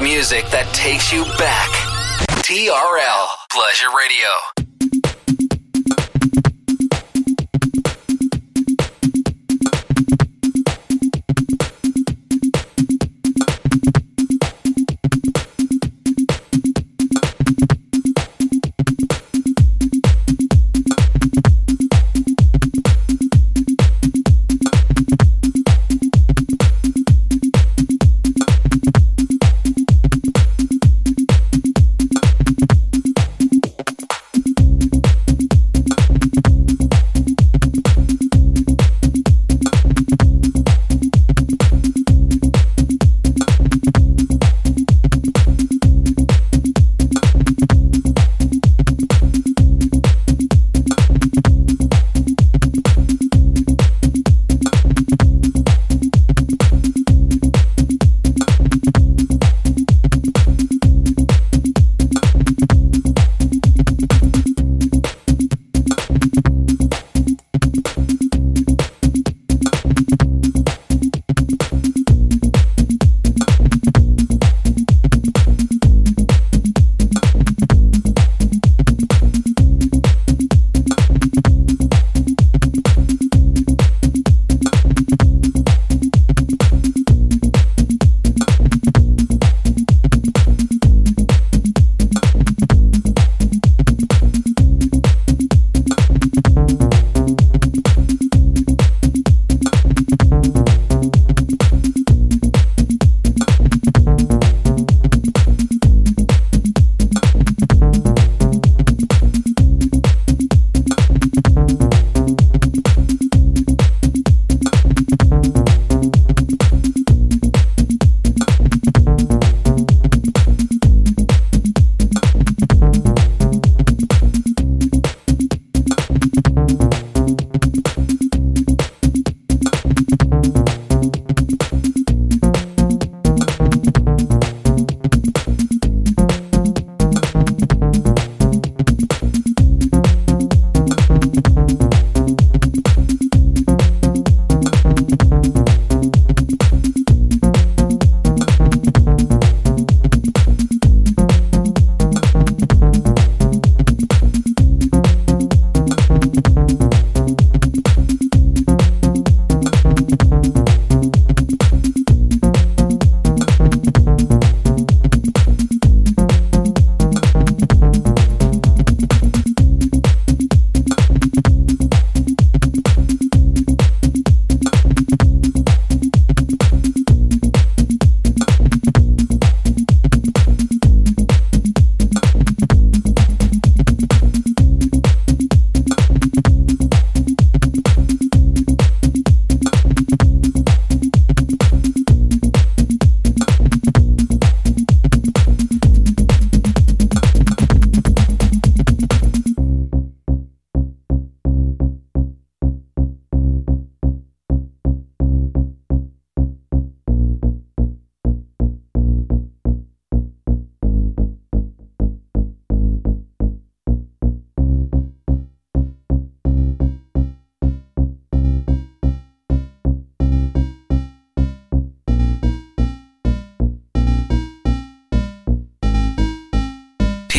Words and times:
music 0.00 0.46
that 0.50 0.72
takes 0.72 1.12
you 1.12 1.24
back. 1.36 1.68
TRL 2.42 3.28
Pleasure 3.50 3.88
Radio. 3.96 4.61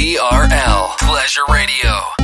PRL 0.03 0.97
Pleasure 0.97 1.45
Radio. 1.47 2.22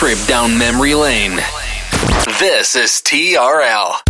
Trip 0.00 0.18
down 0.26 0.56
memory 0.56 0.94
lane. 0.94 1.36
This 2.40 2.74
is 2.74 3.02
TRL. 3.04 4.09